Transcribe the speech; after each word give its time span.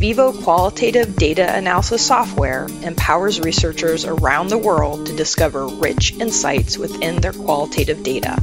NVivo 0.00 0.42
qualitative 0.42 1.14
data 1.16 1.54
analysis 1.54 2.06
software 2.06 2.68
empowers 2.84 3.38
researchers 3.38 4.06
around 4.06 4.48
the 4.48 4.56
world 4.56 5.04
to 5.04 5.14
discover 5.14 5.66
rich 5.66 6.14
insights 6.14 6.78
within 6.78 7.20
their 7.20 7.34
qualitative 7.34 8.02
data. 8.02 8.34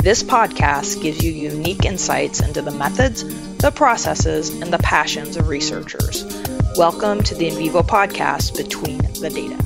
This 0.00 0.22
podcast 0.22 1.02
gives 1.02 1.24
you 1.24 1.32
unique 1.32 1.84
insights 1.84 2.38
into 2.38 2.62
the 2.62 2.70
methods, 2.70 3.24
the 3.56 3.72
processes, 3.72 4.50
and 4.50 4.72
the 4.72 4.78
passions 4.78 5.36
of 5.36 5.48
researchers. 5.48 6.22
Welcome 6.76 7.24
to 7.24 7.34
the 7.34 7.50
NVivo 7.50 7.82
podcast, 7.82 8.56
Between 8.56 8.98
the 8.98 9.28
Data. 9.28 9.60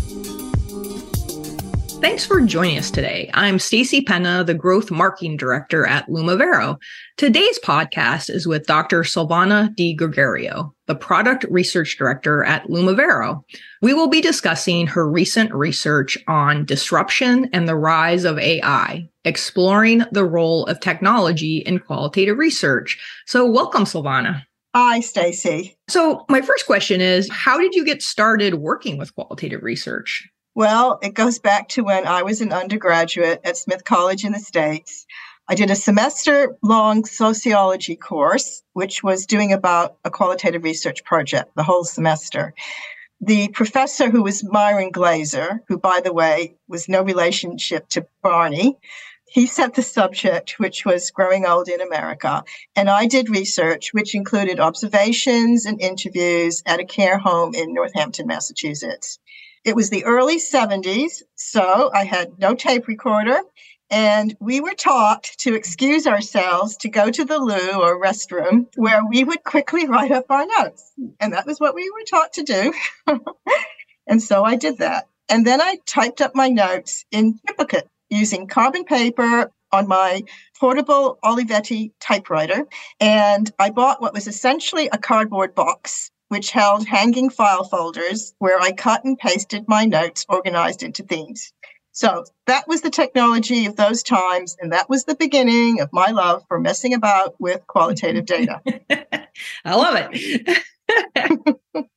Thanks 2.00 2.24
for 2.24 2.40
joining 2.40 2.78
us 2.78 2.90
today. 2.90 3.30
I'm 3.34 3.58
Stacy 3.58 4.00
Penna, 4.00 4.42
the 4.42 4.54
Growth 4.54 4.90
Marketing 4.90 5.36
Director 5.36 5.86
at 5.86 6.08
Lumivero. 6.08 6.78
Today's 7.18 7.58
podcast 7.58 8.30
is 8.30 8.46
with 8.46 8.66
Dr. 8.66 9.02
Silvana 9.02 9.74
Di 9.74 9.94
Gregorio, 9.94 10.75
the 10.86 10.94
Product 10.94 11.44
Research 11.50 11.96
Director 11.98 12.44
at 12.44 12.68
Lumivero. 12.68 13.42
We 13.82 13.94
will 13.94 14.08
be 14.08 14.20
discussing 14.20 14.86
her 14.86 15.08
recent 15.08 15.52
research 15.52 16.16
on 16.26 16.64
disruption 16.64 17.48
and 17.52 17.68
the 17.68 17.76
rise 17.76 18.24
of 18.24 18.38
AI, 18.38 19.08
exploring 19.24 20.04
the 20.12 20.24
role 20.24 20.64
of 20.66 20.80
technology 20.80 21.58
in 21.58 21.78
qualitative 21.78 22.38
research. 22.38 22.98
So 23.26 23.44
welcome, 23.50 23.84
Silvana. 23.84 24.42
Hi, 24.74 25.00
Stacy. 25.00 25.76
So 25.88 26.24
my 26.28 26.42
first 26.42 26.66
question 26.66 27.00
is, 27.00 27.30
how 27.30 27.58
did 27.58 27.74
you 27.74 27.84
get 27.84 28.02
started 28.02 28.56
working 28.56 28.98
with 28.98 29.14
qualitative 29.14 29.62
research? 29.62 30.28
Well, 30.54 30.98
it 31.02 31.14
goes 31.14 31.38
back 31.38 31.68
to 31.70 31.84
when 31.84 32.06
I 32.06 32.22
was 32.22 32.40
an 32.40 32.52
undergraduate 32.52 33.40
at 33.44 33.58
Smith 33.58 33.84
College 33.84 34.24
in 34.24 34.32
the 34.32 34.38
States. 34.38 35.06
I 35.48 35.54
did 35.54 35.70
a 35.70 35.76
semester 35.76 36.56
long 36.60 37.04
sociology 37.04 37.94
course, 37.94 38.64
which 38.72 39.04
was 39.04 39.26
doing 39.26 39.52
about 39.52 39.96
a 40.04 40.10
qualitative 40.10 40.64
research 40.64 41.04
project 41.04 41.54
the 41.54 41.62
whole 41.62 41.84
semester. 41.84 42.52
The 43.20 43.48
professor 43.48 44.10
who 44.10 44.24
was 44.24 44.42
Myron 44.42 44.90
Glazer, 44.90 45.60
who, 45.68 45.78
by 45.78 46.00
the 46.02 46.12
way, 46.12 46.56
was 46.66 46.88
no 46.88 47.02
relationship 47.02 47.88
to 47.90 48.06
Barney, 48.22 48.76
he 49.28 49.46
set 49.46 49.74
the 49.74 49.82
subject, 49.82 50.58
which 50.58 50.84
was 50.84 51.10
growing 51.12 51.46
old 51.46 51.68
in 51.68 51.80
America. 51.80 52.42
And 52.74 52.90
I 52.90 53.06
did 53.06 53.28
research, 53.28 53.92
which 53.92 54.14
included 54.14 54.58
observations 54.58 55.64
and 55.64 55.80
interviews 55.80 56.62
at 56.66 56.80
a 56.80 56.84
care 56.84 57.18
home 57.18 57.54
in 57.54 57.72
Northampton, 57.72 58.26
Massachusetts. 58.26 59.18
It 59.64 59.76
was 59.76 59.90
the 59.90 60.04
early 60.04 60.38
70s, 60.38 61.22
so 61.34 61.90
I 61.92 62.04
had 62.04 62.38
no 62.38 62.54
tape 62.54 62.86
recorder. 62.86 63.40
And 63.90 64.36
we 64.40 64.60
were 64.60 64.74
taught 64.74 65.24
to 65.38 65.54
excuse 65.54 66.06
ourselves 66.06 66.76
to 66.78 66.88
go 66.88 67.10
to 67.10 67.24
the 67.24 67.38
loo 67.38 67.80
or 67.80 68.02
restroom 68.02 68.66
where 68.76 69.04
we 69.04 69.22
would 69.22 69.44
quickly 69.44 69.86
write 69.86 70.10
up 70.10 70.26
our 70.30 70.46
notes. 70.58 70.92
And 71.20 71.32
that 71.32 71.46
was 71.46 71.60
what 71.60 71.74
we 71.74 71.90
were 71.90 72.04
taught 72.08 72.32
to 72.34 72.42
do. 72.42 72.72
and 74.06 74.22
so 74.22 74.44
I 74.44 74.56
did 74.56 74.78
that. 74.78 75.08
And 75.28 75.46
then 75.46 75.60
I 75.60 75.78
typed 75.86 76.20
up 76.20 76.34
my 76.34 76.48
notes 76.48 77.04
in 77.10 77.38
duplicate 77.46 77.88
using 78.10 78.46
carbon 78.46 78.84
paper 78.84 79.50
on 79.72 79.88
my 79.88 80.22
portable 80.58 81.18
Olivetti 81.24 81.92
typewriter. 82.00 82.66
And 83.00 83.50
I 83.58 83.70
bought 83.70 84.00
what 84.00 84.14
was 84.14 84.26
essentially 84.26 84.88
a 84.88 84.98
cardboard 84.98 85.54
box 85.54 86.10
which 86.28 86.50
held 86.50 86.86
hanging 86.86 87.30
file 87.30 87.64
folders 87.64 88.34
where 88.38 88.60
I 88.60 88.72
cut 88.72 89.04
and 89.04 89.18
pasted 89.18 89.68
my 89.68 89.84
notes 89.84 90.26
organized 90.28 90.82
into 90.82 91.04
themes. 91.04 91.52
So 91.96 92.26
that 92.46 92.68
was 92.68 92.82
the 92.82 92.90
technology 92.90 93.64
of 93.64 93.76
those 93.76 94.02
times, 94.02 94.54
and 94.60 94.70
that 94.74 94.90
was 94.90 95.04
the 95.04 95.14
beginning 95.14 95.80
of 95.80 95.88
my 95.94 96.10
love 96.10 96.44
for 96.46 96.60
messing 96.60 96.92
about 96.92 97.34
with 97.40 97.66
qualitative 97.68 98.26
data. 98.26 98.60
I 99.64 99.74
love 99.74 100.10
it. 100.12 100.58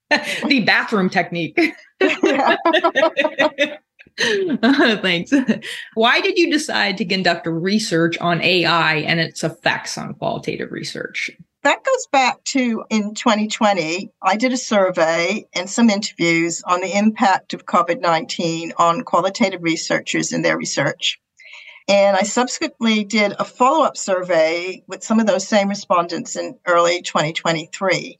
the 0.47 0.61
bathroom 0.61 1.09
technique. 1.09 1.59
thanks. 5.01 5.33
Why 5.95 6.21
did 6.21 6.37
you 6.37 6.49
decide 6.49 6.97
to 6.99 7.05
conduct 7.05 7.45
research 7.45 8.17
on 8.19 8.41
AI 8.41 8.95
and 8.99 9.19
its 9.19 9.43
effects 9.43 9.97
on 9.97 10.13
qualitative 10.13 10.71
research? 10.71 11.29
That 11.63 11.83
goes 11.83 12.07
back 12.11 12.43
to 12.45 12.83
in 12.89 13.13
2020, 13.13 14.11
I 14.21 14.37
did 14.37 14.53
a 14.53 14.57
survey 14.57 15.45
and 15.53 15.69
some 15.69 15.89
interviews 15.89 16.63
on 16.65 16.81
the 16.81 16.97
impact 16.97 17.53
of 17.53 17.65
COVID 17.65 18.01
19 18.01 18.73
on 18.77 19.03
qualitative 19.03 19.61
researchers 19.61 20.31
in 20.31 20.41
their 20.41 20.57
research. 20.57 21.19
And 21.89 22.15
I 22.15 22.21
subsequently 22.21 23.03
did 23.03 23.33
a 23.39 23.43
follow 23.43 23.83
up 23.83 23.97
survey 23.97 24.83
with 24.87 25.03
some 25.03 25.19
of 25.19 25.25
those 25.25 25.47
same 25.47 25.69
respondents 25.69 26.35
in 26.35 26.57
early 26.67 27.01
2023. 27.01 28.19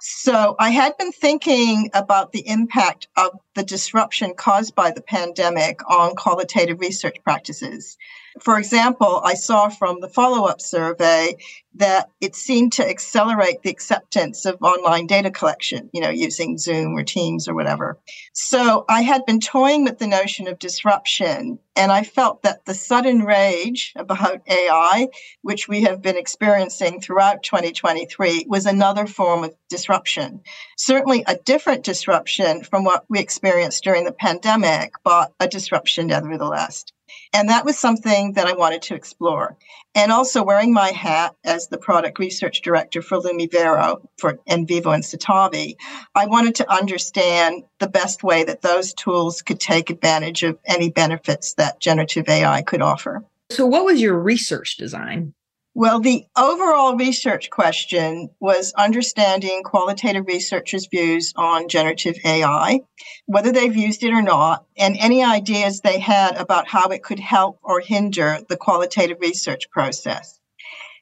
So 0.00 0.54
I 0.60 0.70
had 0.70 0.96
been 0.96 1.10
thinking 1.10 1.90
about 1.92 2.30
the 2.30 2.46
impact 2.48 3.08
of 3.16 3.36
the 3.54 3.64
disruption 3.64 4.34
caused 4.36 4.76
by 4.76 4.92
the 4.92 5.02
pandemic 5.02 5.80
on 5.90 6.14
qualitative 6.14 6.78
research 6.78 7.16
practices. 7.24 7.98
For 8.40 8.58
example, 8.58 9.20
I 9.24 9.34
saw 9.34 9.68
from 9.68 10.00
the 10.00 10.08
follow 10.08 10.46
up 10.46 10.60
survey 10.60 11.36
that 11.74 12.10
it 12.20 12.34
seemed 12.34 12.72
to 12.72 12.88
accelerate 12.88 13.62
the 13.62 13.70
acceptance 13.70 14.44
of 14.44 14.60
online 14.62 15.06
data 15.06 15.30
collection, 15.30 15.88
you 15.92 16.00
know, 16.00 16.10
using 16.10 16.58
Zoom 16.58 16.96
or 16.96 17.04
Teams 17.04 17.48
or 17.48 17.54
whatever. 17.54 17.98
So 18.32 18.84
I 18.88 19.02
had 19.02 19.24
been 19.26 19.40
toying 19.40 19.84
with 19.84 19.98
the 19.98 20.06
notion 20.06 20.48
of 20.48 20.58
disruption, 20.58 21.58
and 21.76 21.92
I 21.92 22.02
felt 22.02 22.42
that 22.42 22.64
the 22.64 22.74
sudden 22.74 23.22
rage 23.22 23.92
about 23.96 24.42
AI, 24.48 25.08
which 25.42 25.68
we 25.68 25.82
have 25.82 26.02
been 26.02 26.16
experiencing 26.16 27.00
throughout 27.00 27.44
2023, 27.44 28.46
was 28.48 28.66
another 28.66 29.06
form 29.06 29.44
of 29.44 29.54
disruption. 29.68 30.40
Certainly 30.76 31.24
a 31.26 31.36
different 31.36 31.84
disruption 31.84 32.64
from 32.64 32.82
what 32.84 33.04
we 33.08 33.20
experienced 33.20 33.84
during 33.84 34.04
the 34.04 34.12
pandemic, 34.12 34.94
but 35.04 35.32
a 35.38 35.46
disruption 35.46 36.08
nevertheless. 36.08 36.84
And 37.32 37.48
that 37.48 37.64
was 37.64 37.78
something 37.78 38.32
that 38.34 38.46
I 38.46 38.54
wanted 38.54 38.82
to 38.82 38.94
explore. 38.94 39.56
And 39.94 40.12
also 40.12 40.44
wearing 40.44 40.72
my 40.72 40.90
hat 40.90 41.34
as 41.44 41.68
the 41.68 41.78
product 41.78 42.18
research 42.18 42.62
director 42.62 43.02
for 43.02 43.18
Lumivero 43.18 44.06
for 44.18 44.38
NVivo 44.48 44.94
and 44.94 45.02
Citavi, 45.02 45.76
I 46.14 46.26
wanted 46.26 46.54
to 46.56 46.70
understand 46.70 47.64
the 47.78 47.88
best 47.88 48.22
way 48.22 48.44
that 48.44 48.62
those 48.62 48.94
tools 48.94 49.42
could 49.42 49.60
take 49.60 49.90
advantage 49.90 50.42
of 50.42 50.58
any 50.66 50.90
benefits 50.90 51.54
that 51.54 51.80
generative 51.80 52.28
AI 52.28 52.62
could 52.62 52.82
offer. 52.82 53.24
So 53.50 53.66
what 53.66 53.84
was 53.84 54.00
your 54.00 54.18
research 54.18 54.76
design? 54.76 55.32
Well, 55.78 56.00
the 56.00 56.26
overall 56.36 56.96
research 56.96 57.50
question 57.50 58.30
was 58.40 58.72
understanding 58.72 59.62
qualitative 59.62 60.26
researchers' 60.26 60.88
views 60.90 61.32
on 61.36 61.68
generative 61.68 62.16
AI, 62.24 62.80
whether 63.26 63.52
they've 63.52 63.76
used 63.76 64.02
it 64.02 64.12
or 64.12 64.20
not, 64.20 64.64
and 64.76 64.96
any 64.98 65.22
ideas 65.22 65.80
they 65.80 66.00
had 66.00 66.36
about 66.36 66.66
how 66.66 66.88
it 66.88 67.04
could 67.04 67.20
help 67.20 67.60
or 67.62 67.78
hinder 67.78 68.40
the 68.48 68.56
qualitative 68.56 69.18
research 69.20 69.70
process. 69.70 70.37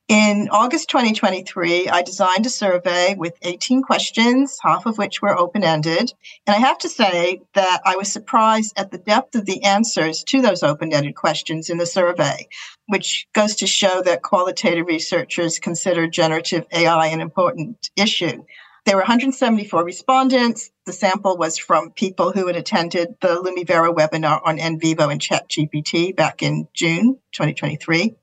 In 0.09 0.49
August 0.53 0.89
2023, 0.91 1.89
I 1.89 2.03
designed 2.03 2.47
a 2.47 2.51
survey 2.51 3.17
with 3.19 3.37
18 3.43 3.83
questions, 3.83 4.57
half 4.63 4.87
of 4.87 4.99
which 4.99 5.21
were 5.21 5.37
open 5.37 5.65
ended. 5.65 6.15
And 6.47 6.55
I 6.55 6.61
have 6.61 6.79
to 6.79 6.89
say 6.89 7.43
that 7.55 7.81
I 7.85 7.97
was 7.97 8.13
surprised 8.13 8.79
at 8.79 8.93
the 8.93 8.99
depth 8.99 9.35
of 9.35 9.47
the 9.47 9.65
answers 9.65 10.23
to 10.29 10.41
those 10.41 10.63
open 10.63 10.93
ended 10.93 11.17
questions 11.17 11.71
in 11.71 11.79
the 11.79 11.87
survey, 11.87 12.47
which 12.87 13.27
goes 13.33 13.57
to 13.57 13.67
show 13.67 14.01
that 14.03 14.23
qualitative 14.23 14.87
researchers 14.87 15.59
consider 15.59 16.07
generative 16.07 16.67
AI 16.71 17.09
an 17.09 17.21
important 17.21 17.91
issue. 17.97 18.45
There 18.87 18.95
were 18.95 19.03
174 19.03 19.83
respondents. 19.83 20.71
The 20.85 20.93
sample 20.93 21.37
was 21.37 21.59
from 21.59 21.91
people 21.91 22.31
who 22.31 22.47
had 22.47 22.55
attended 22.55 23.17
the 23.21 23.35
Lumivero 23.35 23.93
webinar 23.93 24.41
on 24.45 24.59
NVivo 24.59 25.11
and 25.11 25.21
ChatGPT 25.21 26.15
back 26.15 26.41
in 26.41 26.69
June 26.73 27.19
2023. 27.33 28.15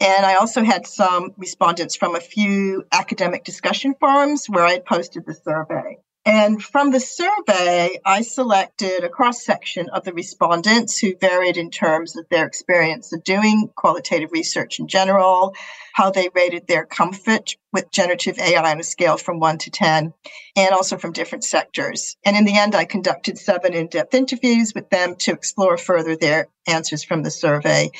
And 0.00 0.24
I 0.24 0.36
also 0.36 0.62
had 0.62 0.86
some 0.86 1.32
respondents 1.36 1.96
from 1.96 2.14
a 2.14 2.20
few 2.20 2.84
academic 2.92 3.42
discussion 3.42 3.96
forums 3.98 4.46
where 4.46 4.64
I 4.64 4.74
had 4.74 4.84
posted 4.84 5.26
the 5.26 5.34
survey. 5.34 5.98
And 6.24 6.62
from 6.62 6.92
the 6.92 7.00
survey, 7.00 7.98
I 8.04 8.22
selected 8.22 9.02
a 9.02 9.08
cross 9.08 9.44
section 9.44 9.88
of 9.88 10.04
the 10.04 10.12
respondents 10.12 10.96
who 10.98 11.16
varied 11.20 11.56
in 11.56 11.72
terms 11.72 12.16
of 12.16 12.28
their 12.28 12.46
experience 12.46 13.12
of 13.12 13.24
doing 13.24 13.70
qualitative 13.74 14.30
research 14.30 14.78
in 14.78 14.86
general, 14.86 15.56
how 15.94 16.12
they 16.12 16.28
rated 16.32 16.68
their 16.68 16.86
comfort 16.86 17.56
with 17.72 17.90
generative 17.90 18.38
AI 18.38 18.70
on 18.70 18.80
a 18.80 18.84
scale 18.84 19.16
from 19.16 19.40
one 19.40 19.58
to 19.58 19.70
10, 19.70 20.12
and 20.56 20.74
also 20.74 20.96
from 20.98 21.12
different 21.12 21.44
sectors. 21.44 22.16
And 22.24 22.36
in 22.36 22.44
the 22.44 22.56
end, 22.56 22.74
I 22.74 22.84
conducted 22.84 23.38
seven 23.38 23.74
in 23.74 23.86
depth 23.88 24.14
interviews 24.14 24.72
with 24.74 24.90
them 24.90 25.16
to 25.20 25.32
explore 25.32 25.76
further 25.78 26.16
their 26.16 26.48
answers 26.66 27.02
from 27.02 27.22
the 27.22 27.30
survey 27.30 27.90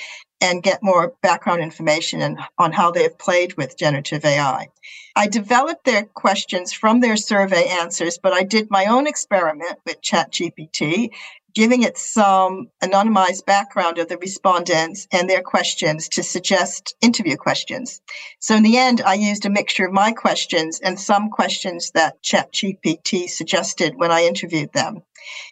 and 0.41 0.63
get 0.63 0.83
more 0.83 1.15
background 1.23 1.63
information 1.63 2.21
and, 2.21 2.39
on 2.59 2.73
how 2.73 2.91
they 2.91 3.05
have 3.05 3.19
played 3.19 3.57
with 3.57 3.79
generative 3.79 4.25
AI. 4.25 4.69
I 5.15 5.29
developed 5.29 5.85
their 5.85 6.05
questions 6.05 6.73
from 6.73 7.01
their 7.01 7.17
survey 7.17 7.69
answers, 7.69 8.19
but 8.19 8.33
I 8.33 8.43
did 8.43 8.71
my 8.71 8.87
own 8.87 9.07
experiment 9.07 9.79
with 9.87 10.03
ChatGPT 10.03 11.11
giving 11.55 11.83
it 11.83 11.99
some 11.99 12.69
anonymized 12.83 13.45
background 13.47 13.99
of 13.99 14.09
the 14.09 14.19
respondents 14.19 15.07
and 15.13 15.29
their 15.29 15.43
questions 15.43 16.09
to 16.11 16.23
suggest 16.23 16.95
interview 17.01 17.37
questions. 17.37 18.01
So 18.41 18.57
in 18.57 18.63
the 18.63 18.79
end, 18.79 19.01
I 19.01 19.15
used 19.15 19.47
a 19.47 19.51
mixture 19.51 19.87
of 19.87 19.93
my 19.93 20.13
questions 20.13 20.81
and 20.81 20.99
some 20.99 21.31
questions 21.31 21.91
that 21.93 22.23
ChatGPT 22.23 23.29
suggested 23.29 23.95
when 23.97 24.11
I 24.11 24.23
interviewed 24.23 24.73
them. 24.73 25.03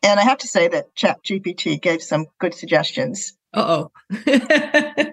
And 0.02 0.18
I 0.18 0.24
have 0.24 0.38
to 0.38 0.48
say 0.48 0.68
that 0.68 0.94
ChatGPT 0.96 1.80
gave 1.80 2.02
some 2.02 2.26
good 2.38 2.54
suggestions. 2.54 3.36
Uh 3.52 3.88
oh. 4.10 5.12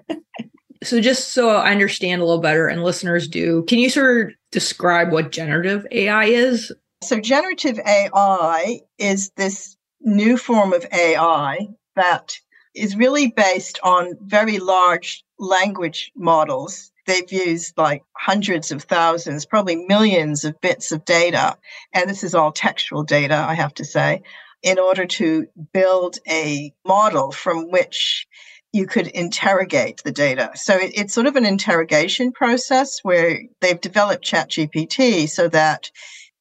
so 0.82 1.00
just 1.00 1.30
so 1.30 1.50
I 1.50 1.70
understand 1.72 2.22
a 2.22 2.24
little 2.24 2.40
better 2.40 2.68
and 2.68 2.84
listeners 2.84 3.28
do, 3.28 3.64
can 3.64 3.78
you 3.78 3.90
sort 3.90 4.28
of 4.28 4.34
describe 4.50 5.12
what 5.12 5.32
generative 5.32 5.86
AI 5.90 6.24
is? 6.24 6.72
So 7.02 7.20
generative 7.20 7.78
AI 7.78 8.80
is 8.98 9.30
this 9.36 9.76
new 10.00 10.36
form 10.36 10.72
of 10.72 10.86
AI 10.92 11.68
that 11.96 12.38
is 12.74 12.96
really 12.96 13.28
based 13.28 13.78
on 13.82 14.16
very 14.20 14.58
large 14.58 15.24
language 15.38 16.12
models. 16.16 16.92
They've 17.06 17.30
used 17.32 17.76
like 17.76 18.02
hundreds 18.16 18.70
of 18.70 18.84
thousands, 18.84 19.46
probably 19.46 19.76
millions 19.76 20.44
of 20.44 20.60
bits 20.60 20.92
of 20.92 21.04
data. 21.04 21.56
And 21.92 22.08
this 22.08 22.22
is 22.22 22.34
all 22.34 22.52
textual 22.52 23.02
data, 23.02 23.34
I 23.34 23.54
have 23.54 23.74
to 23.74 23.84
say, 23.84 24.22
in 24.62 24.78
order 24.78 25.06
to 25.06 25.46
build 25.72 26.18
a 26.28 26.72
model 26.86 27.32
from 27.32 27.70
which 27.70 28.26
you 28.72 28.86
could 28.86 29.06
interrogate 29.08 30.02
the 30.04 30.12
data. 30.12 30.50
So 30.54 30.76
it, 30.76 30.92
it's 30.94 31.14
sort 31.14 31.26
of 31.26 31.36
an 31.36 31.46
interrogation 31.46 32.32
process 32.32 33.00
where 33.02 33.40
they've 33.60 33.80
developed 33.80 34.24
ChatGPT 34.24 35.28
so 35.28 35.48
that 35.48 35.90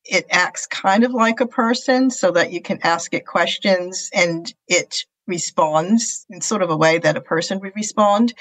it 0.09 0.25
acts 0.29 0.67
kind 0.67 1.03
of 1.03 1.11
like 1.11 1.39
a 1.39 1.47
person 1.47 2.09
so 2.09 2.31
that 2.31 2.51
you 2.51 2.61
can 2.61 2.79
ask 2.83 3.13
it 3.13 3.25
questions 3.25 4.09
and 4.13 4.53
it 4.67 5.05
responds 5.27 6.25
in 6.29 6.41
sort 6.41 6.61
of 6.61 6.69
a 6.69 6.77
way 6.77 6.97
that 6.97 7.17
a 7.17 7.21
person 7.21 7.59
would 7.59 7.75
respond. 7.75 8.33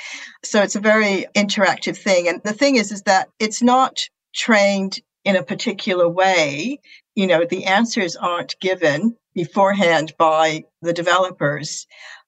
So 0.44 0.62
it's 0.62 0.76
a 0.76 0.80
very 0.80 1.26
interactive 1.34 1.96
thing. 1.96 2.28
And 2.28 2.40
the 2.44 2.52
thing 2.52 2.76
is, 2.76 2.92
is 2.92 3.02
that 3.02 3.28
it's 3.38 3.62
not 3.62 4.08
trained 4.34 5.00
in 5.24 5.36
a 5.36 5.42
particular 5.42 6.08
way. 6.08 6.78
You 7.14 7.26
know, 7.26 7.44
the 7.44 7.64
answers 7.64 8.14
aren't 8.16 8.58
given 8.60 9.16
beforehand 9.34 10.14
by 10.18 10.64
the 10.82 10.92
developers. 10.92 11.86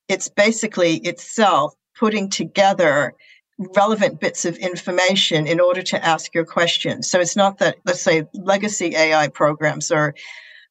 It's 0.08 0.28
basically 0.28 0.96
itself 0.96 1.74
putting 1.98 2.28
together 2.28 3.14
relevant 3.58 4.20
bits 4.20 4.44
of 4.44 4.56
information 4.56 5.46
in 5.46 5.60
order 5.60 5.82
to 5.82 6.04
ask 6.04 6.34
your 6.34 6.44
question. 6.44 7.02
So 7.02 7.20
it's 7.20 7.36
not 7.36 7.58
that, 7.58 7.76
let's 7.84 8.02
say, 8.02 8.24
legacy 8.34 8.94
AI 8.94 9.28
programs 9.28 9.90
or 9.90 10.14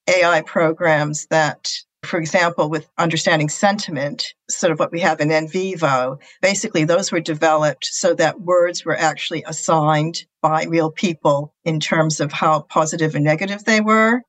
AI 0.07 0.42
programs 0.42 1.28
that, 1.28 1.69
for 2.04 2.18
example, 2.18 2.69
with 2.69 2.89
understanding 2.98 3.50
sentiment, 3.50 4.34
sort 4.50 4.72
of 4.72 4.80
what 4.80 4.92
we 4.92 5.01
have 5.01 5.19
in 5.19 5.30
NVivo, 5.30 6.18
basically 6.42 6.86
those 6.86 7.12
were 7.12 7.19
developed 7.19 7.86
so 7.86 8.13
that 8.13 8.42
words 8.42 8.86
were 8.86 8.98
actually 8.98 9.44
assigned 9.45 10.24
by 10.42 10.63
real 10.63 10.90
people 10.90 11.54
in 11.66 11.81
terms 11.81 12.22
of 12.22 12.31
how 12.31 12.62
positive 12.62 13.16
and 13.16 13.25
negative 13.25 13.66
they 13.66 13.81
were. 13.81 14.22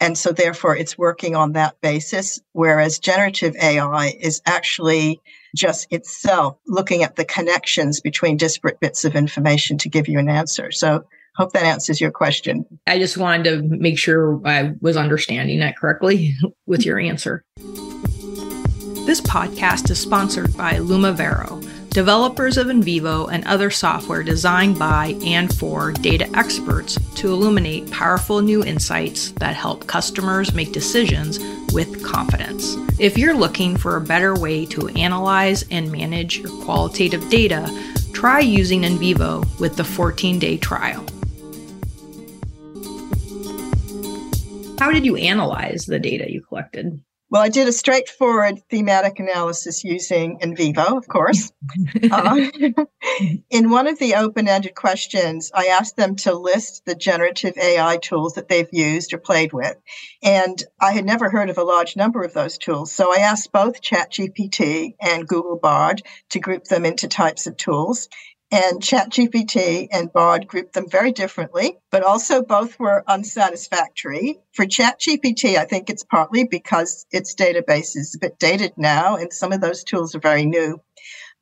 And 0.00 0.16
so 0.16 0.32
therefore 0.32 0.76
it's 0.76 0.98
working 0.98 1.34
on 1.34 1.52
that 1.52 1.80
basis. 1.80 2.40
Whereas 2.52 2.98
generative 2.98 3.56
AI 3.56 4.14
is 4.20 4.42
actually 4.46 5.20
just 5.54 5.86
itself 5.90 6.58
looking 6.66 7.02
at 7.02 7.16
the 7.16 7.24
connections 7.24 8.00
between 8.00 8.36
disparate 8.36 8.78
bits 8.80 9.04
of 9.04 9.16
information 9.16 9.78
to 9.78 9.88
give 9.88 10.06
you 10.06 10.18
an 10.18 10.28
answer. 10.28 10.70
So 10.70 11.04
hope 11.36 11.52
that 11.52 11.64
answers 11.64 12.00
your 12.00 12.10
question. 12.10 12.66
I 12.86 12.98
just 12.98 13.16
wanted 13.16 13.44
to 13.44 13.62
make 13.62 13.98
sure 13.98 14.40
I 14.44 14.72
was 14.80 14.96
understanding 14.96 15.60
that 15.60 15.76
correctly 15.76 16.34
with 16.66 16.84
your 16.84 16.98
answer. 16.98 17.44
This 19.06 19.20
podcast 19.20 19.90
is 19.90 19.98
sponsored 19.98 20.56
by 20.56 20.74
Lumivero 20.74 21.65
developers 21.96 22.58
of 22.58 22.66
NVivo 22.66 23.26
and 23.32 23.42
other 23.46 23.70
software 23.70 24.22
designed 24.22 24.78
by 24.78 25.18
and 25.24 25.50
for 25.56 25.92
data 25.92 26.28
experts 26.36 26.98
to 27.14 27.32
illuminate 27.32 27.90
powerful 27.90 28.42
new 28.42 28.62
insights 28.62 29.30
that 29.40 29.56
help 29.56 29.86
customers 29.86 30.52
make 30.52 30.72
decisions 30.72 31.38
with 31.72 32.04
confidence. 32.04 32.76
If 32.98 33.16
you're 33.16 33.32
looking 33.32 33.78
for 33.78 33.96
a 33.96 34.02
better 34.02 34.34
way 34.38 34.66
to 34.66 34.88
analyze 34.88 35.64
and 35.70 35.90
manage 35.90 36.36
your 36.40 36.50
qualitative 36.64 37.30
data, 37.30 37.66
try 38.12 38.40
using 38.40 38.82
NVivo 38.82 39.58
with 39.58 39.76
the 39.76 39.84
14 39.84 40.38
day 40.38 40.58
trial. 40.58 41.02
How 44.78 44.92
did 44.92 45.06
you 45.06 45.16
analyze 45.16 45.86
the 45.86 45.98
data 45.98 46.30
you 46.30 46.42
collected? 46.42 47.02
Well, 47.28 47.42
I 47.42 47.48
did 47.48 47.66
a 47.66 47.72
straightforward 47.72 48.60
thematic 48.70 49.18
analysis 49.18 49.82
using 49.82 50.38
NVivo, 50.38 50.96
of 50.96 51.08
course. 51.08 51.52
uh, 52.10 52.46
in 53.50 53.70
one 53.70 53.88
of 53.88 53.98
the 53.98 54.14
open 54.14 54.46
ended 54.46 54.76
questions, 54.76 55.50
I 55.52 55.66
asked 55.66 55.96
them 55.96 56.14
to 56.16 56.34
list 56.34 56.84
the 56.86 56.94
generative 56.94 57.58
AI 57.58 57.96
tools 57.96 58.34
that 58.34 58.48
they've 58.48 58.68
used 58.72 59.12
or 59.12 59.18
played 59.18 59.52
with. 59.52 59.76
And 60.22 60.62
I 60.80 60.92
had 60.92 61.04
never 61.04 61.28
heard 61.28 61.50
of 61.50 61.58
a 61.58 61.64
large 61.64 61.96
number 61.96 62.22
of 62.22 62.32
those 62.32 62.58
tools. 62.58 62.92
So 62.92 63.12
I 63.12 63.18
asked 63.18 63.50
both 63.50 63.82
ChatGPT 63.82 64.94
and 65.00 65.26
Google 65.26 65.58
Bard 65.58 66.02
to 66.30 66.38
group 66.38 66.64
them 66.64 66.84
into 66.84 67.08
types 67.08 67.48
of 67.48 67.56
tools 67.56 68.08
and 68.50 68.80
ChatGPT 68.80 69.88
and 69.90 70.12
Bard 70.12 70.46
grouped 70.46 70.74
them 70.74 70.88
very 70.88 71.10
differently, 71.10 71.78
but 71.90 72.04
also 72.04 72.42
both 72.42 72.78
were 72.78 73.04
unsatisfactory. 73.08 74.38
For 74.52 74.64
ChatGPT, 74.64 75.56
I 75.56 75.64
think 75.64 75.90
it's 75.90 76.04
partly 76.04 76.44
because 76.44 77.06
its 77.10 77.34
database 77.34 77.96
is 77.96 78.14
a 78.14 78.18
bit 78.18 78.38
dated 78.38 78.72
now, 78.76 79.16
and 79.16 79.32
some 79.32 79.52
of 79.52 79.60
those 79.60 79.82
tools 79.82 80.14
are 80.14 80.20
very 80.20 80.46
new. 80.46 80.80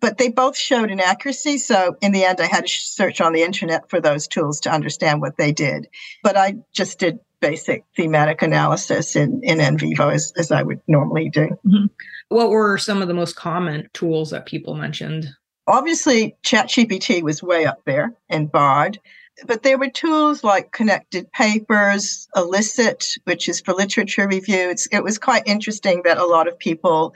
But 0.00 0.18
they 0.18 0.28
both 0.28 0.56
showed 0.56 0.90
inaccuracy. 0.90 1.58
So 1.58 1.96
in 2.00 2.12
the 2.12 2.24
end, 2.24 2.40
I 2.40 2.46
had 2.46 2.66
to 2.66 2.72
search 2.72 3.20
on 3.20 3.32
the 3.32 3.42
internet 3.42 3.88
for 3.88 4.00
those 4.00 4.26
tools 4.26 4.60
to 4.60 4.72
understand 4.72 5.20
what 5.20 5.36
they 5.36 5.52
did. 5.52 5.88
But 6.22 6.36
I 6.36 6.56
just 6.72 6.98
did 6.98 7.20
basic 7.40 7.84
thematic 7.96 8.40
analysis 8.42 9.16
in, 9.16 9.40
in 9.42 9.58
NVivo 9.58 10.12
as, 10.12 10.32
as 10.36 10.50
I 10.50 10.62
would 10.62 10.80
normally 10.88 11.28
do. 11.28 11.48
Mm-hmm. 11.66 11.86
What 12.28 12.50
were 12.50 12.78
some 12.78 13.02
of 13.02 13.08
the 13.08 13.14
most 13.14 13.36
common 13.36 13.88
tools 13.92 14.30
that 14.30 14.46
people 14.46 14.74
mentioned? 14.74 15.28
Obviously, 15.66 16.36
ChatGPT 16.42 17.22
was 17.22 17.42
way 17.42 17.64
up 17.64 17.80
there 17.86 18.14
and 18.28 18.52
Bard, 18.52 19.00
but 19.46 19.62
there 19.62 19.78
were 19.78 19.90
tools 19.90 20.44
like 20.44 20.72
Connected 20.72 21.30
Papers, 21.32 22.28
Elicit, 22.36 23.16
which 23.24 23.48
is 23.48 23.60
for 23.60 23.72
literature 23.72 24.28
review. 24.28 24.70
It's, 24.70 24.86
it 24.92 25.02
was 25.02 25.18
quite 25.18 25.42
interesting 25.46 26.02
that 26.04 26.18
a 26.18 26.26
lot 26.26 26.48
of 26.48 26.58
people 26.58 27.14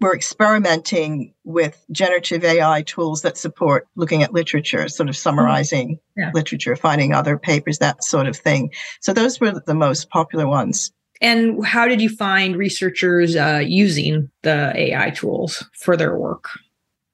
were 0.00 0.14
experimenting 0.14 1.34
with 1.44 1.84
generative 1.92 2.42
AI 2.42 2.82
tools 2.82 3.22
that 3.22 3.36
support 3.36 3.86
looking 3.96 4.22
at 4.22 4.32
literature, 4.32 4.88
sort 4.88 5.10
of 5.10 5.16
summarizing 5.16 5.98
yeah. 6.16 6.30
literature, 6.32 6.74
finding 6.74 7.12
other 7.12 7.36
papers, 7.36 7.78
that 7.78 8.02
sort 8.02 8.26
of 8.26 8.36
thing. 8.36 8.72
So 9.00 9.12
those 9.12 9.40
were 9.40 9.60
the 9.66 9.74
most 9.74 10.08
popular 10.08 10.46
ones. 10.46 10.90
And 11.20 11.64
how 11.66 11.86
did 11.86 12.00
you 12.00 12.08
find 12.08 12.56
researchers 12.56 13.36
uh, 13.36 13.62
using 13.62 14.30
the 14.42 14.72
AI 14.74 15.10
tools 15.10 15.68
for 15.74 15.98
their 15.98 16.16
work? 16.16 16.48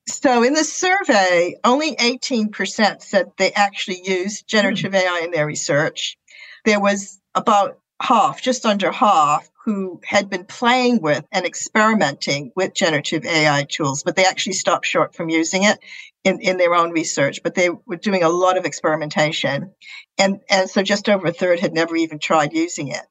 So 0.09 0.45
in 0.45 0.55
the 0.55 0.65
survey, 0.65 1.57
only 1.65 1.97
18% 1.97 3.03
said 3.03 3.33
they 3.37 3.53
actually 3.53 4.03
used 4.05 4.47
generative 4.47 4.93
mm. 4.93 5.01
AI 5.01 5.23
in 5.25 5.33
their 5.33 5.47
research. 5.47 6.17
There 6.65 6.81
was 6.81 7.21
about 7.35 7.81
half, 8.01 8.41
just 8.41 8.65
under 8.65 8.93
half, 8.93 9.51
who 9.65 10.01
had 10.05 10.31
been 10.31 10.45
playing 10.45 11.03
with 11.03 11.25
and 11.33 11.45
experimenting 11.45 12.53
with 12.55 12.73
generative 12.73 13.25
AI 13.25 13.67
tools, 13.69 14.05
but 14.05 14.15
they 14.15 14.25
actually 14.25 14.53
stopped 14.53 14.87
short 14.87 15.13
from 15.13 15.29
using 15.29 15.65
it 15.65 15.81
in, 16.23 16.41
in 16.41 16.57
their 16.57 16.75
own 16.75 16.93
research, 16.93 17.43
but 17.43 17.57
they 17.57 17.71
were 17.71 17.97
doing 17.97 18.23
a 18.23 18.29
lot 18.29 18.57
of 18.57 18.65
experimentation. 18.65 19.73
And, 20.19 20.41
and 20.49 20.71
so 20.71 20.85
just 20.85 21.09
over 21.09 21.27
a 21.27 21.33
third 21.33 21.59
had 21.59 21.75
never 21.75 21.97
even 21.97 22.21
tried 22.21 22.53
using 22.53 22.89
it. 22.89 23.03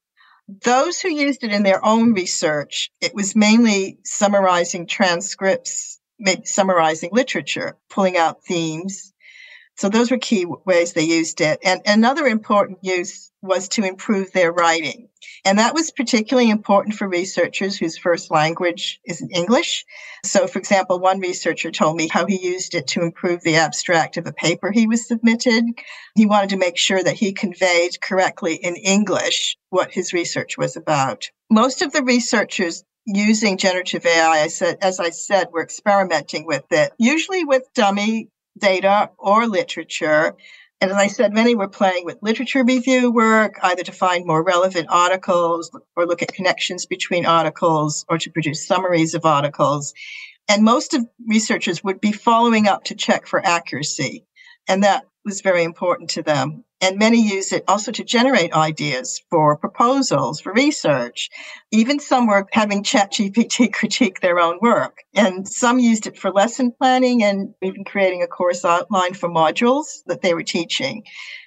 Those 0.48 1.02
who 1.02 1.10
used 1.10 1.44
it 1.44 1.52
in 1.52 1.64
their 1.64 1.84
own 1.84 2.14
research, 2.14 2.90
it 3.02 3.14
was 3.14 3.36
mainly 3.36 4.00
summarizing 4.06 4.88
transcripts 4.88 5.95
maybe 6.20 6.46
summarizing 6.46 7.10
literature, 7.12 7.76
pulling 7.90 8.18
out 8.18 8.44
themes. 8.44 9.14
So 9.78 9.90
those 9.90 10.10
were 10.10 10.18
key 10.18 10.46
ways 10.66 10.94
they 10.94 11.04
used 11.04 11.42
it. 11.42 11.60
And 11.64 11.82
another 11.86 12.26
important 12.28 12.80
use 12.82 13.32
was 13.42 13.68
to 13.70 13.84
improve 13.84 14.32
their 14.32 14.52
writing. 14.52 15.10
And 15.44 15.60
that 15.60 15.74
was 15.74 15.92
particularly 15.92 16.50
important 16.50 16.96
for 16.96 17.08
researchers 17.08 17.78
whose 17.78 17.98
first 17.98 18.32
language 18.32 19.00
is 19.06 19.24
English. 19.32 19.86
So, 20.24 20.48
for 20.48 20.60
example, 20.60 21.00
one 21.00 21.20
researcher 21.20 21.72
told 21.72 21.98
me 21.98 22.08
how 22.08 22.26
he 22.26 22.42
used 22.42 22.74
it 22.74 22.88
to 22.88 23.04
improve 23.04 23.42
the 23.44 23.58
abstract 23.58 24.18
of 24.18 24.26
a 24.26 24.34
paper 24.34 24.72
he 24.72 24.88
was 24.88 25.08
submitted. 25.08 25.66
He 26.16 26.26
wanted 26.26 26.50
to 26.52 26.58
make 26.58 26.78
sure 26.78 27.04
that 27.04 27.16
he 27.16 27.34
conveyed 27.34 28.02
correctly 28.02 28.56
in 28.56 28.76
English 28.76 29.58
what 29.70 29.92
his 29.92 30.14
research 30.14 30.58
was 30.58 30.76
about. 30.76 31.30
Most 31.52 31.82
of 31.82 31.92
the 31.92 32.04
researchers 32.04 32.84
using 33.06 33.58
generative 33.58 34.06
AI, 34.06 34.42
I 34.44 34.48
said, 34.48 34.78
as 34.82 35.00
I 35.00 35.10
said, 35.12 35.50
we're 35.52 35.64
experimenting 35.64 36.46
with 36.46 36.66
it, 36.72 36.92
usually 36.98 37.44
with 37.44 37.64
dummy 37.74 38.30
data 38.58 39.12
or 39.18 39.48
literature. 39.48 40.36
And 40.82 40.92
as 40.92 40.98
I 40.98 41.08
said, 41.08 41.34
many 41.34 41.56
were 41.56 41.68
playing 41.68 42.06
with 42.06 42.18
literature 42.22 42.64
review 42.64 43.12
work, 43.12 43.58
either 43.64 43.84
to 43.84 43.92
find 43.92 44.26
more 44.26 44.44
relevant 44.44 44.88
articles 44.90 45.72
or 45.96 46.06
look 46.06 46.22
at 46.22 46.34
connections 46.34 46.86
between 46.86 47.26
articles 47.26 48.06
or 48.10 48.18
to 48.18 48.32
produce 48.32 48.68
summaries 48.68 49.14
of 49.14 49.26
articles. 49.26 49.94
And 50.48 50.64
most 50.64 50.94
of 50.94 51.08
researchers 51.28 51.84
would 51.84 52.02
be 52.02 52.12
following 52.12 52.68
up 52.68 52.84
to 52.86 52.96
check 52.96 53.26
for 53.26 53.46
accuracy. 53.46 54.26
And 54.68 54.84
that 54.84 55.06
was 55.25 55.41
very 55.41 55.63
important 55.63 56.12
to 56.12 56.24
them. 56.24 56.63
And 56.82 57.00
many 57.00 57.22
use 57.22 57.51
it 57.51 57.63
also 57.67 57.91
to 57.91 58.03
generate 58.03 58.53
ideas 58.53 59.22
for 59.29 59.58
proposals, 59.58 60.39
for 60.39 60.53
research. 60.53 61.29
Even 61.72 62.00
some 62.00 62.27
were 62.27 62.48
having 62.51 62.84
ChatGPT 62.84 63.74
critique 63.74 64.20
their 64.22 64.39
own 64.39 64.60
work. 64.62 65.00
And 65.15 65.48
some 65.48 65.79
used 65.79 66.05
it 66.05 66.17
for 66.17 66.32
lesson 66.32 66.72
planning 66.72 67.24
and 67.24 67.55
even 67.62 67.86
creating 67.86 68.22
a 68.22 68.27
course 68.27 68.63
outline 68.63 69.15
for 69.15 69.27
modules 69.27 70.03
that 70.05 70.22
they 70.22 70.34
were 70.34 70.44
teaching. 70.44 71.03